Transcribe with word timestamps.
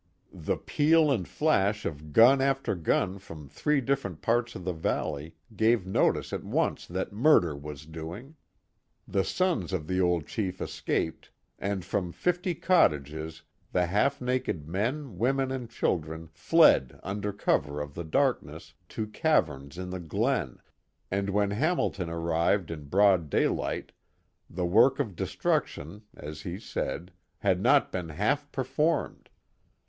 The 0.33 0.57
peal 0.57 1.11
and 1.11 1.27
flash 1.27 1.85
of 1.85 2.11
gun 2.11 2.41
after 2.41 2.73
gun 2.73 3.19
from 3.19 3.47
three 3.47 3.81
different 3.81 4.23
parts 4.23 4.55
of 4.55 4.63
the 4.65 4.73
valley 4.73 5.35
gave 5.55 5.85
notice 5.85 6.33
at 6.33 6.43
once 6.43 6.87
that 6.87 7.13
murder 7.13 7.55
was 7.55 7.85
doing. 7.85 8.35
The 9.07 9.23
sons 9.23 9.71
of 9.73 9.85
the 9.85 10.01
old 10.01 10.25
chief 10.25 10.59
escaped, 10.59 11.29
and 11.59 11.85
from 11.85 12.11
fifty 12.13 12.55
cottages 12.55 13.43
the 13.71 13.85
half 13.85 14.19
naked 14.19 14.67
men, 14.67 15.19
women, 15.19 15.51
and 15.51 15.69
children 15.69 16.29
fled 16.33 16.99
under 17.03 17.31
cover 17.31 17.79
of 17.79 17.93
the 17.93 18.03
darkness 18.03 18.73
to 18.89 19.05
caverns 19.05 19.77
in 19.77 19.91
the 19.91 19.99
glen, 19.99 20.57
and 21.11 21.29
when 21.29 21.51
Hamilton 21.51 22.09
arrived 22.09 22.71
in 22.71 22.85
broad 22.85 23.29
daylight 23.29 23.91
the 24.49 24.65
work 24.65 24.99
of 24.99 25.15
destruction, 25.15 26.01
as 26.17 26.41
he 26.41 26.57
said, 26.57 27.11
had 27.37 27.61
not 27.61 27.91
been 27.91 28.09
half 28.09 28.51
performed. 28.51 29.29